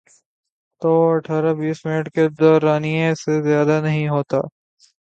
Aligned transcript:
تو 0.81 0.87
وہ 0.93 1.05
اٹھارہ 1.15 1.53
بیس 1.53 1.79
منٹ 1.85 2.05
کے 2.15 2.27
دورانیے 2.39 3.13
سے 3.15 3.41
زیادہ 3.43 3.79
نہیں 3.83 4.07
ہوتا۔ 4.09 4.39